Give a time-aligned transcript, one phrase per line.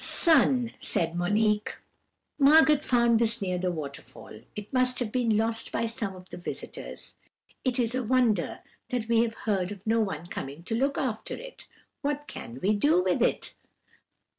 [0.03, 1.75] "'Son,' said Monique,
[2.39, 6.37] 'Margot found this near the waterfall; it must have been lost by some of the
[6.37, 7.13] visitors;
[7.63, 11.35] it is a wonder that we have heard of no one coming to look after
[11.35, 11.67] it.
[12.01, 13.53] What can we do with it?'